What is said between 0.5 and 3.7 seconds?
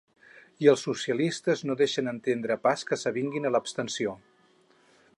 I els socialistes no deixen entendre pas que s’avinguin a